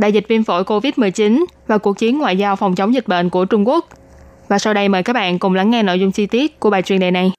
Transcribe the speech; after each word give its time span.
đại 0.00 0.12
dịch 0.12 0.28
viêm 0.28 0.44
phổi 0.44 0.62
COVID-19 0.62 1.44
và 1.66 1.78
cuộc 1.78 1.98
chiến 1.98 2.18
ngoại 2.18 2.36
giao 2.38 2.56
phòng 2.56 2.74
chống 2.74 2.94
dịch 2.94 3.08
bệnh 3.08 3.30
của 3.30 3.44
Trung 3.44 3.68
Quốc. 3.68 3.88
Và 4.48 4.58
sau 4.58 4.74
đây 4.74 4.88
mời 4.88 5.02
các 5.02 5.12
bạn 5.12 5.38
cùng 5.38 5.54
lắng 5.54 5.70
nghe 5.70 5.82
nội 5.82 6.00
dung 6.00 6.12
chi 6.12 6.26
tiết 6.26 6.60
của 6.60 6.70
bài 6.70 6.82
chuyên 6.82 7.00
đề 7.00 7.10
này. 7.10 7.32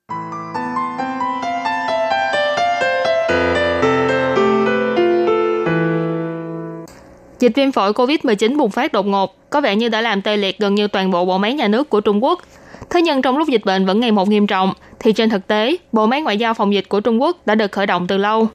Dịch 7.40 7.56
viêm 7.56 7.72
phổi 7.72 7.94
COVID-19 7.94 8.58
bùng 8.58 8.72
phát 8.72 8.92
đột 8.92 9.06
ngột, 9.06 9.50
có 9.50 9.62
vẻ 9.62 9.76
như 9.76 9.90
đã 9.90 10.02
làm 10.02 10.22
tê 10.22 10.38
liệt 10.38 10.60
gần 10.60 10.76
như 10.76 10.88
toàn 10.88 11.12
bộ 11.12 11.26
bộ 11.26 11.38
máy 11.38 11.54
nhà 11.54 11.68
nước 11.68 11.90
của 11.90 12.02
Trung 12.02 12.24
Quốc. 12.24 12.42
Thế 12.90 13.02
nhưng 13.02 13.22
trong 13.22 13.38
lúc 13.38 13.48
dịch 13.48 13.66
bệnh 13.66 13.86
vẫn 13.86 14.00
ngày 14.00 14.12
một 14.12 14.28
nghiêm 14.28 14.48
trọng, 14.48 14.74
thì 15.00 15.14
trên 15.14 15.30
thực 15.30 15.48
tế, 15.48 15.76
bộ 15.92 16.06
máy 16.06 16.22
ngoại 16.22 16.38
giao 16.38 16.54
phòng 16.54 16.74
dịch 16.74 16.90
của 16.90 17.00
Trung 17.00 17.22
Quốc 17.22 17.38
đã 17.46 17.56
được 17.56 17.72
khởi 17.72 17.86
động 17.86 18.08
từ 18.08 18.18
lâu. 18.18 18.48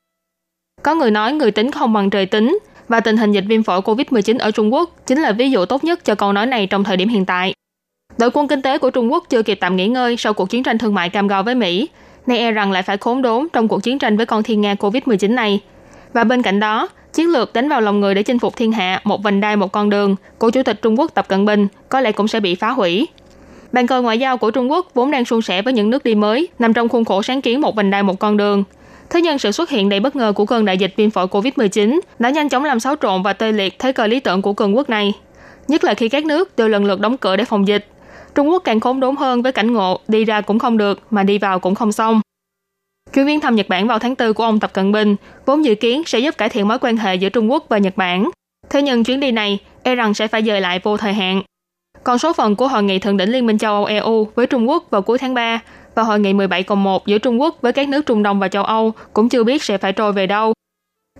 Có 0.82 0.94
người 0.94 1.10
nói 1.10 1.32
người 1.32 1.50
tính 1.50 1.70
không 1.70 1.92
bằng 1.92 2.10
trời 2.10 2.26
tính, 2.26 2.58
và 2.88 3.00
tình 3.00 3.16
hình 3.16 3.32
dịch 3.32 3.44
viêm 3.48 3.62
phổi 3.62 3.80
COVID-19 3.80 4.38
ở 4.38 4.50
Trung 4.50 4.74
Quốc 4.74 4.90
chính 5.06 5.22
là 5.22 5.32
ví 5.32 5.50
dụ 5.50 5.64
tốt 5.64 5.84
nhất 5.84 6.04
cho 6.04 6.14
câu 6.14 6.32
nói 6.32 6.46
này 6.46 6.66
trong 6.66 6.84
thời 6.84 6.96
điểm 6.96 7.08
hiện 7.08 7.24
tại. 7.24 7.54
Đội 8.18 8.30
quân 8.30 8.48
kinh 8.48 8.62
tế 8.62 8.78
của 8.78 8.90
Trung 8.90 9.12
Quốc 9.12 9.24
chưa 9.28 9.42
kịp 9.42 9.58
tạm 9.60 9.76
nghỉ 9.76 9.88
ngơi 9.88 10.16
sau 10.16 10.32
cuộc 10.32 10.50
chiến 10.50 10.62
tranh 10.62 10.78
thương 10.78 10.94
mại 10.94 11.08
cam 11.08 11.28
go 11.28 11.42
với 11.42 11.54
Mỹ, 11.54 11.88
nay 12.26 12.38
e 12.38 12.50
rằng 12.50 12.72
lại 12.72 12.82
phải 12.82 12.96
khốn 12.96 13.22
đốn 13.22 13.46
trong 13.52 13.68
cuộc 13.68 13.82
chiến 13.82 13.98
tranh 13.98 14.16
với 14.16 14.26
con 14.26 14.42
thiên 14.42 14.60
nga 14.60 14.74
COVID-19 14.74 15.34
này. 15.34 15.60
Và 16.12 16.24
bên 16.24 16.42
cạnh 16.42 16.60
đó, 16.60 16.88
chiến 17.12 17.32
lược 17.32 17.52
đánh 17.52 17.68
vào 17.68 17.80
lòng 17.80 18.00
người 18.00 18.14
để 18.14 18.22
chinh 18.22 18.38
phục 18.38 18.56
thiên 18.56 18.72
hạ 18.72 19.00
một 19.04 19.22
vành 19.22 19.40
đai 19.40 19.56
một 19.56 19.72
con 19.72 19.90
đường 19.90 20.16
của 20.38 20.50
Chủ 20.50 20.62
tịch 20.62 20.82
Trung 20.82 20.98
Quốc 20.98 21.14
Tập 21.14 21.28
Cận 21.28 21.44
Bình 21.44 21.68
có 21.88 22.00
lẽ 22.00 22.12
cũng 22.12 22.28
sẽ 22.28 22.40
bị 22.40 22.54
phá 22.54 22.70
hủy. 22.70 23.08
Bàn 23.72 23.86
cờ 23.86 24.02
ngoại 24.02 24.18
giao 24.18 24.36
của 24.36 24.50
Trung 24.50 24.70
Quốc 24.70 24.86
vốn 24.94 25.10
đang 25.10 25.24
suôn 25.24 25.42
sẻ 25.42 25.62
với 25.62 25.72
những 25.72 25.90
nước 25.90 26.04
đi 26.04 26.14
mới 26.14 26.48
nằm 26.58 26.72
trong 26.72 26.88
khuôn 26.88 27.04
khổ 27.04 27.22
sáng 27.22 27.40
kiến 27.40 27.60
một 27.60 27.74
vành 27.76 27.90
đai 27.90 28.02
một 28.02 28.18
con 28.18 28.36
đường. 28.36 28.64
Thế 29.10 29.20
nhưng 29.20 29.38
sự 29.38 29.52
xuất 29.52 29.70
hiện 29.70 29.88
đầy 29.88 30.00
bất 30.00 30.16
ngờ 30.16 30.32
của 30.32 30.46
cơn 30.46 30.64
đại 30.64 30.78
dịch 30.78 30.94
viêm 30.96 31.10
phổi 31.10 31.26
COVID-19 31.26 32.00
đã 32.18 32.30
nhanh 32.30 32.48
chóng 32.48 32.64
làm 32.64 32.80
xáo 32.80 32.96
trộn 33.02 33.22
và 33.22 33.32
tê 33.32 33.52
liệt 33.52 33.78
thế 33.78 33.92
cờ 33.92 34.06
lý 34.06 34.20
tưởng 34.20 34.42
của 34.42 34.52
cường 34.52 34.76
quốc 34.76 34.90
này. 34.90 35.12
Nhất 35.68 35.84
là 35.84 35.94
khi 35.94 36.08
các 36.08 36.24
nước 36.24 36.56
đều 36.56 36.68
lần 36.68 36.84
lượt 36.84 37.00
đóng 37.00 37.16
cửa 37.16 37.36
để 37.36 37.44
phòng 37.44 37.68
dịch. 37.68 37.86
Trung 38.34 38.48
Quốc 38.48 38.62
càng 38.64 38.80
khốn 38.80 39.00
đốn 39.00 39.16
hơn 39.16 39.42
với 39.42 39.52
cảnh 39.52 39.72
ngộ, 39.72 40.00
đi 40.08 40.24
ra 40.24 40.40
cũng 40.40 40.58
không 40.58 40.78
được, 40.78 41.00
mà 41.10 41.22
đi 41.22 41.38
vào 41.38 41.58
cũng 41.58 41.74
không 41.74 41.92
xong. 41.92 42.20
Chuyến 43.12 43.26
viếng 43.26 43.40
thăm 43.40 43.56
Nhật 43.56 43.68
Bản 43.68 43.88
vào 43.88 43.98
tháng 43.98 44.14
4 44.18 44.34
của 44.34 44.44
ông 44.44 44.60
Tập 44.60 44.72
Cận 44.72 44.92
Bình 44.92 45.16
vốn 45.46 45.64
dự 45.64 45.74
kiến 45.74 46.02
sẽ 46.06 46.18
giúp 46.18 46.38
cải 46.38 46.48
thiện 46.48 46.68
mối 46.68 46.78
quan 46.78 46.96
hệ 46.96 47.14
giữa 47.14 47.28
Trung 47.28 47.50
Quốc 47.50 47.64
và 47.68 47.78
Nhật 47.78 47.96
Bản. 47.96 48.30
Thế 48.70 48.82
nhưng 48.82 49.04
chuyến 49.04 49.20
đi 49.20 49.32
này 49.32 49.58
e 49.82 49.94
rằng 49.94 50.14
sẽ 50.14 50.28
phải 50.28 50.42
dời 50.42 50.60
lại 50.60 50.80
vô 50.82 50.96
thời 50.96 51.12
hạn. 51.12 51.42
Còn 52.04 52.18
số 52.18 52.32
phận 52.32 52.56
của 52.56 52.68
hội 52.68 52.82
nghị 52.82 52.98
thượng 52.98 53.16
đỉnh 53.16 53.32
Liên 53.32 53.46
minh 53.46 53.58
châu 53.58 53.72
Âu 53.72 53.84
EU 53.84 54.28
với 54.34 54.46
Trung 54.46 54.68
Quốc 54.68 54.84
vào 54.90 55.02
cuối 55.02 55.18
tháng 55.18 55.34
3 55.34 55.60
và 55.96 56.02
hội 56.02 56.20
nghị 56.20 56.32
17 56.32 56.62
cộng 56.62 56.82
1 56.82 57.06
giữa 57.06 57.18
Trung 57.18 57.40
Quốc 57.40 57.56
với 57.62 57.72
các 57.72 57.88
nước 57.88 58.06
Trung 58.06 58.22
Đông 58.22 58.40
và 58.40 58.48
châu 58.48 58.64
Âu 58.64 58.92
cũng 59.12 59.28
chưa 59.28 59.44
biết 59.44 59.62
sẽ 59.62 59.78
phải 59.78 59.92
trôi 59.92 60.12
về 60.12 60.26
đâu. 60.26 60.52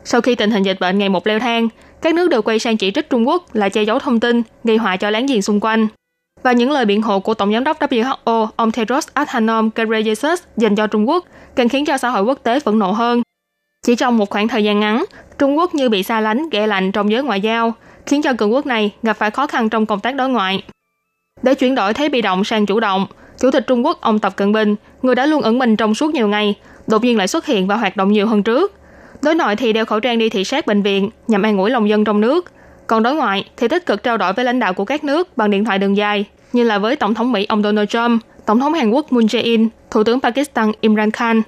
Sau 0.04 0.20
khi 0.20 0.34
tình 0.34 0.50
hình 0.50 0.62
dịch 0.62 0.80
bệnh 0.80 0.98
ngày 0.98 1.08
một 1.08 1.26
leo 1.26 1.38
thang, 1.38 1.68
các 2.02 2.14
nước 2.14 2.30
đều 2.30 2.42
quay 2.42 2.58
sang 2.58 2.76
chỉ 2.76 2.90
trích 2.90 3.10
Trung 3.10 3.28
Quốc 3.28 3.54
là 3.54 3.68
che 3.68 3.82
giấu 3.82 3.98
thông 3.98 4.20
tin, 4.20 4.42
gây 4.64 4.76
họa 4.76 4.96
cho 4.96 5.10
láng 5.10 5.26
giềng 5.26 5.42
xung 5.42 5.60
quanh. 5.60 5.86
Và 6.42 6.52
những 6.52 6.70
lời 6.70 6.84
biện 6.84 7.02
hộ 7.02 7.20
của 7.20 7.34
Tổng 7.34 7.52
giám 7.52 7.64
đốc 7.64 7.80
WHO 7.80 8.48
ông 8.56 8.72
Tedros 8.72 9.08
Adhanom 9.14 9.70
Ghebreyesus 9.74 10.42
dành 10.56 10.76
cho 10.76 10.86
Trung 10.86 11.08
Quốc 11.08 11.24
càng 11.56 11.68
khiến 11.68 11.84
cho 11.84 11.98
xã 11.98 12.08
hội 12.08 12.22
quốc 12.22 12.38
tế 12.42 12.60
phẫn 12.60 12.78
nộ 12.78 12.92
hơn. 12.92 13.22
Chỉ 13.86 13.96
trong 13.96 14.18
một 14.18 14.30
khoảng 14.30 14.48
thời 14.48 14.64
gian 14.64 14.80
ngắn, 14.80 15.04
Trung 15.38 15.58
Quốc 15.58 15.74
như 15.74 15.88
bị 15.88 16.02
xa 16.02 16.20
lánh, 16.20 16.50
ghẻ 16.50 16.66
lạnh 16.66 16.92
trong 16.92 17.10
giới 17.10 17.22
ngoại 17.22 17.40
giao, 17.40 17.74
khiến 18.06 18.22
cho 18.22 18.32
cường 18.38 18.52
quốc 18.52 18.66
này 18.66 18.90
gặp 19.02 19.12
phải 19.12 19.30
khó 19.30 19.46
khăn 19.46 19.68
trong 19.68 19.86
công 19.86 20.00
tác 20.00 20.14
đối 20.14 20.28
ngoại. 20.28 20.62
Để 21.42 21.54
chuyển 21.54 21.74
đổi 21.74 21.94
thế 21.94 22.08
bị 22.08 22.22
động 22.22 22.44
sang 22.44 22.66
chủ 22.66 22.80
động, 22.80 23.06
Chủ 23.38 23.50
tịch 23.50 23.66
Trung 23.66 23.84
Quốc 23.84 24.00
ông 24.00 24.18
Tập 24.18 24.36
Cận 24.36 24.52
Bình, 24.52 24.76
người 25.02 25.14
đã 25.14 25.26
luôn 25.26 25.42
ẩn 25.42 25.58
mình 25.58 25.76
trong 25.76 25.94
suốt 25.94 26.14
nhiều 26.14 26.28
ngày, 26.28 26.54
đột 26.86 27.04
nhiên 27.04 27.16
lại 27.18 27.28
xuất 27.28 27.46
hiện 27.46 27.66
và 27.66 27.76
hoạt 27.76 27.96
động 27.96 28.12
nhiều 28.12 28.26
hơn 28.26 28.42
trước. 28.42 28.72
Đối 29.22 29.34
nội 29.34 29.56
thì 29.56 29.72
đeo 29.72 29.84
khẩu 29.84 30.00
trang 30.00 30.18
đi 30.18 30.28
thị 30.28 30.44
sát 30.44 30.66
bệnh 30.66 30.82
viện 30.82 31.10
nhằm 31.28 31.42
an 31.42 31.58
ủi 31.58 31.70
lòng 31.70 31.88
dân 31.88 32.04
trong 32.04 32.20
nước. 32.20 32.52
Còn 32.86 33.02
đối 33.02 33.14
ngoại 33.14 33.44
thì 33.56 33.68
tích 33.68 33.86
cực 33.86 34.02
trao 34.02 34.16
đổi 34.16 34.32
với 34.32 34.44
lãnh 34.44 34.60
đạo 34.60 34.74
của 34.74 34.84
các 34.84 35.04
nước 35.04 35.36
bằng 35.36 35.50
điện 35.50 35.64
thoại 35.64 35.78
đường 35.78 35.96
dài, 35.96 36.24
như 36.52 36.64
là 36.64 36.78
với 36.78 36.96
Tổng 36.96 37.14
thống 37.14 37.32
Mỹ 37.32 37.46
ông 37.48 37.62
Donald 37.62 37.88
Trump, 37.88 38.22
Tổng 38.46 38.60
thống 38.60 38.74
Hàn 38.74 38.90
Quốc 38.90 39.12
Moon 39.12 39.26
Jae-in, 39.26 39.68
Thủ 39.90 40.04
tướng 40.04 40.20
Pakistan 40.20 40.72
Imran 40.80 41.10
Khan. 41.10 41.42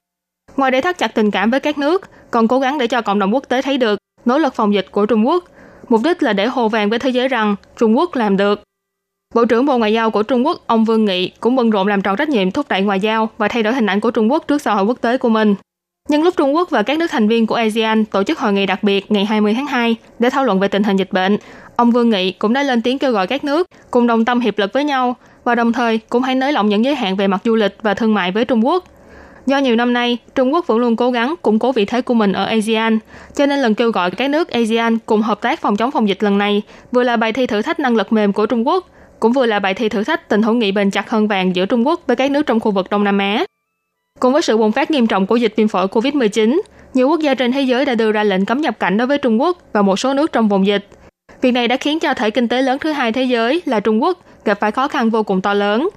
Ngoài 0.57 0.71
để 0.71 0.81
thắt 0.81 0.99
chặt 0.99 1.15
tình 1.15 1.31
cảm 1.31 1.51
với 1.51 1.61
các 1.61 1.79
nước, 1.79 2.09
còn 2.31 2.49
cố 2.49 2.59
gắng 2.59 2.79
để 2.79 2.87
cho 2.87 3.01
cộng 3.01 3.19
đồng 3.19 3.35
quốc 3.35 3.45
tế 3.49 3.63
thấy 3.63 3.79
được 3.79 3.99
nỗ 4.25 4.39
lực 4.39 4.55
phòng 4.55 4.75
dịch 4.75 4.87
của 4.91 5.07
Trung 5.07 5.27
Quốc. 5.27 5.45
Mục 5.89 6.01
đích 6.05 6.23
là 6.23 6.33
để 6.33 6.47
hồ 6.47 6.69
vàng 6.69 6.91
với 6.91 6.99
thế 6.99 7.11
giới 7.11 7.29
rằng 7.29 7.57
Trung 7.79 7.99
Quốc 7.99 8.17
làm 8.17 8.37
được. 8.37 8.63
Bộ 9.35 9.45
trưởng 9.45 9.67
Bộ 9.67 9.79
Ngoại 9.79 9.93
giao 9.93 10.11
của 10.11 10.23
Trung 10.23 10.47
Quốc 10.47 10.61
ông 10.67 10.85
Vương 10.85 11.05
Nghị 11.05 11.31
cũng 11.41 11.57
bận 11.57 11.71
rộn 11.71 11.87
làm 11.87 12.03
tròn 12.03 12.17
trách 12.17 12.29
nhiệm 12.29 12.51
thúc 12.51 12.67
đẩy 12.69 12.83
ngoại 12.83 13.01
giao 13.01 13.29
và 13.39 13.49
thay 13.49 13.63
đổi 13.63 13.75
hình 13.75 13.87
ảnh 13.87 14.01
của 14.01 14.11
Trung 14.11 14.33
Quốc 14.33 14.45
trước 14.49 14.63
xã 14.63 14.75
hội 14.75 14.85
quốc 14.85 14.99
tế 15.01 15.19
của 15.19 15.29
mình. 15.29 15.55
Nhân 16.09 16.23
lúc 16.23 16.35
Trung 16.37 16.55
Quốc 16.55 16.71
và 16.71 16.83
các 16.83 16.99
nước 16.99 17.07
thành 17.11 17.29
viên 17.29 17.47
của 17.47 17.55
ASEAN 17.55 18.05
tổ 18.05 18.25
chức 18.25 18.39
hội 18.39 18.53
nghị 18.53 18.67
đặc 18.67 18.83
biệt 18.83 19.13
ngày 19.13 19.25
20 19.25 19.55
tháng 19.55 19.67
2 19.67 19.97
để 20.19 20.31
thảo 20.31 20.45
luận 20.45 20.61
về 20.61 20.69
tình 20.69 20.83
hình 20.83 20.97
dịch 20.97 21.13
bệnh, 21.13 21.37
ông 21.77 21.91
Vương 21.91 22.11
Nghị 22.11 22.33
cũng 22.33 22.53
đã 22.53 22.63
lên 22.63 22.83
tiếng 22.83 22.99
kêu 22.99 23.13
gọi 23.13 23.27
các 23.27 23.45
nước 23.45 23.67
cùng 23.91 24.07
đồng 24.07 24.25
tâm 24.25 24.41
hiệp 24.41 24.59
lực 24.59 24.73
với 24.73 24.85
nhau 24.85 25.17
và 25.45 25.55
đồng 25.55 25.73
thời 25.73 25.99
cũng 26.09 26.23
hãy 26.23 26.35
nới 26.35 26.53
lỏng 26.53 26.69
những 26.69 26.85
giới 26.85 26.95
hạn 26.95 27.17
về 27.17 27.27
mặt 27.27 27.41
du 27.45 27.55
lịch 27.55 27.77
và 27.83 27.95
thương 27.95 28.15
mại 28.15 28.33
với 28.33 28.45
Trung 28.45 28.67
Quốc. 28.67 28.85
Do 29.47 29.59
nhiều 29.59 29.77
năm 29.77 29.93
nay, 29.93 30.19
Trung 30.35 30.55
Quốc 30.55 30.67
vẫn 30.67 30.79
luôn 30.79 30.97
cố 30.97 31.11
gắng 31.11 31.35
củng 31.43 31.59
cố 31.59 31.73
vị 31.73 31.85
thế 31.85 32.03
của 32.03 32.15
mình 32.15 32.33
ở 32.33 32.45
ASEAN, 32.45 32.99
cho 33.35 33.47
nên 33.47 33.59
lần 33.59 33.75
kêu 33.75 33.91
gọi 33.91 34.11
các 34.11 34.31
nước 34.31 34.49
ASEAN 34.49 34.99
cùng 34.99 35.23
hợp 35.23 35.41
tác 35.41 35.61
phòng 35.61 35.77
chống 35.77 35.91
phòng 35.91 36.09
dịch 36.09 36.23
lần 36.23 36.39
này 36.39 36.63
vừa 36.93 37.03
là 37.03 37.17
bài 37.17 37.33
thi 37.33 37.47
thử 37.47 37.63
thách 37.63 37.81
năng 37.81 37.97
lực 37.97 38.13
mềm 38.13 38.33
của 38.33 38.47
Trung 38.47 38.67
Quốc, 38.67 38.87
cũng 39.21 39.33
vừa 39.33 39.47
là 39.47 39.59
bài 39.59 39.75
thi 39.75 39.89
thử 39.89 40.05
thách 40.05 40.29
tình 40.29 40.43
hữu 40.43 40.55
nghị 40.55 40.73
bền 40.73 40.91
chặt 40.91 41.11
hơn 41.11 41.29
vàng 41.29 41.57
giữa 41.57 41.67
Trung 41.67 41.87
Quốc 41.87 42.01
với 42.07 42.17
các 42.17 42.31
nước 42.31 42.47
trong 42.47 42.61
khu 42.61 42.71
vực 42.71 42.91
Đông 42.91 43.05
Nam 43.05 43.19
Á. 43.19 43.45
Cùng 44.21 44.33
với 44.33 44.43
sự 44.43 44.57
bùng 44.57 44.73
phát 44.73 44.91
nghiêm 44.91 45.07
trọng 45.07 45.27
của 45.27 45.37
dịch 45.37 45.55
viêm 45.57 45.69
phổi 45.69 45.87
COVID-19, 45.87 46.61
nhiều 46.95 47.09
quốc 47.09 47.21
gia 47.21 47.35
trên 47.35 47.53
thế 47.53 47.63
giới 47.63 47.85
đã 47.85 47.95
đưa 47.95 48.13
ra 48.13 48.25
lệnh 48.25 48.45
cấm 48.45 48.61
nhập 48.61 48.79
cảnh 48.79 48.97
đối 48.97 49.07
với 49.07 49.19
Trung 49.19 49.41
Quốc 49.41 49.59
và 49.73 49.83
một 49.83 49.99
số 49.99 50.15
nước 50.15 50.33
trong 50.33 50.49
vùng 50.49 50.67
dịch. 50.67 50.89
Việc 51.41 51.53
này 51.53 51.69
đã 51.69 51.77
khiến 51.77 52.01
cho 52.01 52.15
thể 52.15 52.31
kinh 52.31 52.49
tế 52.49 52.63
lớn 52.63 52.79
thứ 52.79 52.93
hai 52.93 53.13
thế 53.13 53.23
giới 53.23 53.63
là 53.65 53.81
Trung 53.81 54.03
Quốc 54.03 54.19
gặp 54.45 54.61
phải 54.61 54.71
khó 54.71 54.89
khăn 54.89 55.11
vô 55.11 55.23
cùng 55.23 55.41
to 55.41 55.55
lớn. 55.55 55.89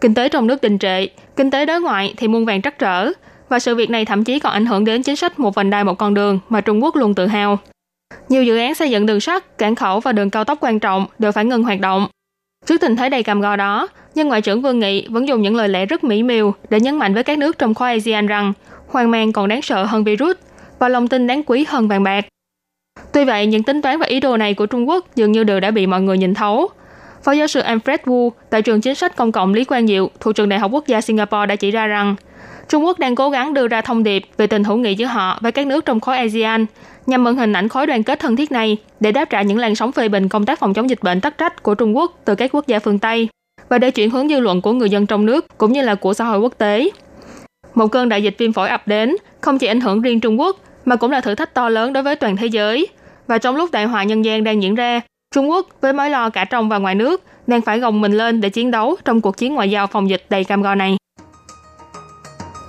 Kinh 0.00 0.14
tế 0.14 0.28
trong 0.28 0.46
nước 0.46 0.60
đình 0.60 0.78
trệ, 0.78 1.06
kinh 1.36 1.50
tế 1.50 1.66
đối 1.66 1.80
ngoại 1.80 2.14
thì 2.16 2.28
muôn 2.28 2.44
vàng 2.44 2.62
trắc 2.62 2.78
trở, 2.78 3.10
và 3.48 3.58
sự 3.58 3.74
việc 3.74 3.90
này 3.90 4.04
thậm 4.04 4.24
chí 4.24 4.38
còn 4.38 4.52
ảnh 4.52 4.66
hưởng 4.66 4.84
đến 4.84 5.02
chính 5.02 5.16
sách 5.16 5.38
một 5.38 5.54
vành 5.54 5.70
đai 5.70 5.84
một 5.84 5.94
con 5.98 6.14
đường 6.14 6.38
mà 6.48 6.60
Trung 6.60 6.84
Quốc 6.84 6.96
luôn 6.96 7.14
tự 7.14 7.26
hào. 7.26 7.58
Nhiều 8.28 8.44
dự 8.44 8.58
án 8.58 8.74
xây 8.74 8.90
dựng 8.90 9.06
đường 9.06 9.20
sắt, 9.20 9.58
cảng 9.58 9.74
khẩu 9.74 10.00
và 10.00 10.12
đường 10.12 10.30
cao 10.30 10.44
tốc 10.44 10.58
quan 10.60 10.80
trọng 10.80 11.06
đều 11.18 11.32
phải 11.32 11.44
ngừng 11.44 11.62
hoạt 11.62 11.80
động. 11.80 12.08
Trước 12.66 12.80
tình 12.80 12.96
thế 12.96 13.08
đầy 13.08 13.22
cam 13.22 13.40
go 13.40 13.56
đó, 13.56 13.88
nhưng 14.14 14.28
Ngoại 14.28 14.42
trưởng 14.42 14.62
Vương 14.62 14.78
Nghị 14.78 15.08
vẫn 15.08 15.28
dùng 15.28 15.42
những 15.42 15.56
lời 15.56 15.68
lẽ 15.68 15.86
rất 15.86 16.04
mỹ 16.04 16.22
miều 16.22 16.54
để 16.70 16.80
nhấn 16.80 16.98
mạnh 16.98 17.14
với 17.14 17.22
các 17.22 17.38
nước 17.38 17.58
trong 17.58 17.74
khối 17.74 17.88
ASEAN 17.88 18.26
rằng 18.26 18.52
hoang 18.88 19.10
mang 19.10 19.32
còn 19.32 19.48
đáng 19.48 19.62
sợ 19.62 19.84
hơn 19.84 20.04
virus 20.04 20.36
và 20.78 20.88
lòng 20.88 21.08
tin 21.08 21.26
đáng 21.26 21.42
quý 21.42 21.64
hơn 21.68 21.88
vàng 21.88 22.02
bạc. 22.02 22.24
Tuy 23.12 23.24
vậy, 23.24 23.46
những 23.46 23.62
tính 23.62 23.82
toán 23.82 23.98
và 23.98 24.06
ý 24.06 24.20
đồ 24.20 24.36
này 24.36 24.54
của 24.54 24.66
Trung 24.66 24.88
Quốc 24.88 25.06
dường 25.16 25.32
như 25.32 25.44
đều 25.44 25.60
đã 25.60 25.70
bị 25.70 25.86
mọi 25.86 26.00
người 26.00 26.18
nhìn 26.18 26.34
thấu. 26.34 26.68
Phó 27.24 27.32
giáo 27.32 27.46
sư 27.46 27.60
Alfred 27.60 27.98
Wu 28.04 28.30
tại 28.50 28.62
trường 28.62 28.80
chính 28.80 28.94
sách 28.94 29.16
công 29.16 29.32
cộng 29.32 29.54
Lý 29.54 29.64
Quang 29.64 29.86
Diệu 29.86 30.10
thuộc 30.20 30.34
trường 30.34 30.48
Đại 30.48 30.58
học 30.58 30.70
Quốc 30.74 30.86
gia 30.86 31.00
Singapore 31.00 31.46
đã 31.46 31.56
chỉ 31.56 31.70
ra 31.70 31.86
rằng 31.86 32.16
Trung 32.70 32.84
Quốc 32.84 32.98
đang 32.98 33.14
cố 33.14 33.30
gắng 33.30 33.54
đưa 33.54 33.68
ra 33.68 33.80
thông 33.80 34.02
điệp 34.02 34.26
về 34.36 34.46
tình 34.46 34.64
hữu 34.64 34.76
nghị 34.76 34.94
giữa 34.94 35.06
họ 35.06 35.38
với 35.40 35.52
các 35.52 35.66
nước 35.66 35.84
trong 35.84 36.00
khối 36.00 36.16
ASEAN 36.16 36.66
nhằm 37.06 37.24
mượn 37.24 37.36
hình 37.36 37.52
ảnh 37.52 37.68
khối 37.68 37.86
đoàn 37.86 38.02
kết 38.02 38.18
thân 38.18 38.36
thiết 38.36 38.52
này 38.52 38.76
để 39.00 39.12
đáp 39.12 39.30
trả 39.30 39.42
những 39.42 39.58
làn 39.58 39.74
sóng 39.74 39.92
phê 39.92 40.08
bình 40.08 40.28
công 40.28 40.46
tác 40.46 40.58
phòng 40.58 40.74
chống 40.74 40.90
dịch 40.90 41.02
bệnh 41.02 41.20
tắc 41.20 41.38
trách 41.38 41.62
của 41.62 41.74
Trung 41.74 41.96
Quốc 41.96 42.20
từ 42.24 42.34
các 42.34 42.50
quốc 42.54 42.66
gia 42.66 42.78
phương 42.78 42.98
Tây 42.98 43.28
và 43.68 43.78
để 43.78 43.90
chuyển 43.90 44.10
hướng 44.10 44.28
dư 44.28 44.40
luận 44.40 44.60
của 44.60 44.72
người 44.72 44.90
dân 44.90 45.06
trong 45.06 45.26
nước 45.26 45.58
cũng 45.58 45.72
như 45.72 45.82
là 45.82 45.94
của 45.94 46.14
xã 46.14 46.24
hội 46.24 46.38
quốc 46.38 46.58
tế. 46.58 46.90
Một 47.74 47.86
cơn 47.86 48.08
đại 48.08 48.22
dịch 48.22 48.34
viêm 48.38 48.52
phổi 48.52 48.68
ập 48.68 48.88
đến 48.88 49.16
không 49.40 49.58
chỉ 49.58 49.66
ảnh 49.66 49.80
hưởng 49.80 50.02
riêng 50.02 50.20
Trung 50.20 50.40
Quốc 50.40 50.56
mà 50.84 50.96
cũng 50.96 51.10
là 51.10 51.20
thử 51.20 51.34
thách 51.34 51.54
to 51.54 51.68
lớn 51.68 51.92
đối 51.92 52.02
với 52.02 52.16
toàn 52.16 52.36
thế 52.36 52.46
giới. 52.46 52.88
Và 53.26 53.38
trong 53.38 53.56
lúc 53.56 53.70
đại 53.72 53.84
họa 53.84 54.04
nhân 54.04 54.24
gian 54.24 54.44
đang 54.44 54.62
diễn 54.62 54.74
ra, 54.74 55.00
Trung 55.34 55.50
Quốc 55.50 55.66
với 55.80 55.92
mối 55.92 56.10
lo 56.10 56.30
cả 56.30 56.44
trong 56.44 56.68
và 56.68 56.78
ngoài 56.78 56.94
nước 56.94 57.22
đang 57.46 57.60
phải 57.60 57.78
gồng 57.78 58.00
mình 58.00 58.12
lên 58.12 58.40
để 58.40 58.48
chiến 58.48 58.70
đấu 58.70 58.96
trong 59.04 59.20
cuộc 59.20 59.36
chiến 59.36 59.54
ngoại 59.54 59.70
giao 59.70 59.86
phòng 59.86 60.10
dịch 60.10 60.26
đầy 60.30 60.44
cam 60.44 60.62
go 60.62 60.74
này. 60.74 60.99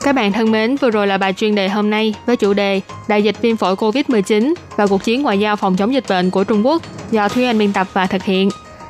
Các 0.04 0.16
bạn 0.16 0.32
thân 0.32 0.52
mến, 0.52 0.76
vừa 0.76 0.90
rồi 0.90 1.08
là 1.08 1.18
bài 1.18 1.34
chuyên 1.34 1.56
đề 1.56 1.70
hôm 1.70 1.90
nay 1.90 2.14
với 2.26 2.38
chủ 2.38 2.54
đề 2.54 2.82
Đại 3.08 3.24
dịch 3.24 3.42
viêm 3.42 3.58
phổi 3.58 3.76
COVID-19 3.76 4.54
và 4.76 4.88
cuộc 4.88 5.04
chiến 5.04 5.22
ngoại 5.22 5.40
giao 5.40 5.56
phòng 5.56 5.76
chống 5.76 5.94
dịch 5.94 6.04
bệnh 6.10 6.30
của 6.30 6.44
Trung 6.44 6.66
Quốc 6.66 6.82
do 7.12 7.28
Thúy 7.30 7.44
Anh 7.44 7.58
biên 7.58 7.74
tập 7.74 7.88
và 7.94 8.08
thực 8.08 8.24
hiện. 8.24 8.50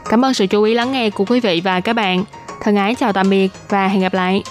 Cảm 0.10 0.26
ơn 0.26 0.34
sự 0.34 0.48
chú 0.48 0.64
ý 0.64 0.74
lắng 0.74 0.92
nghe 0.92 1.10
của 1.10 1.26
quý 1.26 1.40
vị 1.40 1.62
và 1.64 1.80
các 1.80 1.94
bạn. 1.94 2.24
Thân 2.62 2.76
ái 2.76 2.96
chào 2.96 3.14
tạm 3.14 3.30
biệt 3.30 3.52
và 3.70 3.88
hẹn 3.88 4.02
gặp 4.02 4.14
lại. 4.14 4.44